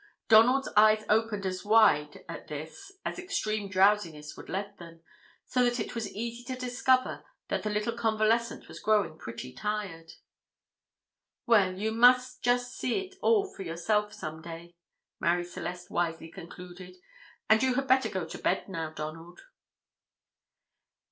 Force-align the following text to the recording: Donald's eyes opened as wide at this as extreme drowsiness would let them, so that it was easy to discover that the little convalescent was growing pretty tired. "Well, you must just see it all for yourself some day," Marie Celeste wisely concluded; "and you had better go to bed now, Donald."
Donald's 0.29 0.67
eyes 0.75 1.05
opened 1.09 1.45
as 1.45 1.63
wide 1.63 2.25
at 2.27 2.47
this 2.47 2.91
as 3.05 3.19
extreme 3.19 3.69
drowsiness 3.69 4.35
would 4.35 4.49
let 4.49 4.79
them, 4.79 5.03
so 5.45 5.63
that 5.63 5.79
it 5.79 5.93
was 5.93 6.11
easy 6.13 6.43
to 6.45 6.55
discover 6.55 7.23
that 7.49 7.61
the 7.61 7.69
little 7.69 7.95
convalescent 7.95 8.67
was 8.67 8.79
growing 8.79 9.15
pretty 9.15 9.53
tired. 9.53 10.13
"Well, 11.45 11.75
you 11.77 11.91
must 11.91 12.41
just 12.41 12.75
see 12.75 12.99
it 13.05 13.15
all 13.21 13.45
for 13.45 13.61
yourself 13.61 14.11
some 14.11 14.41
day," 14.41 14.73
Marie 15.19 15.43
Celeste 15.43 15.91
wisely 15.91 16.31
concluded; 16.31 16.95
"and 17.47 17.61
you 17.61 17.75
had 17.75 17.85
better 17.87 18.09
go 18.09 18.25
to 18.25 18.39
bed 18.39 18.67
now, 18.67 18.89
Donald." 18.89 19.41